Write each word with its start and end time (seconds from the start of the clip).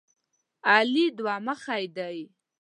علي 0.73 1.05
دوه 1.17 1.35
مخی 1.47 1.85
دی. 1.95 2.17